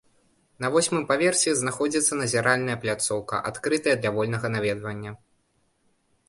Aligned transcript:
На 0.63 0.67
восьмым 0.75 1.03
паверсе 1.11 1.51
знаходзіцца 1.59 2.13
назіральная 2.21 2.77
пляцоўка, 2.85 3.43
адкрытая 3.51 3.95
для 4.01 4.09
вольнага 4.17 4.47
наведвання. 4.57 5.11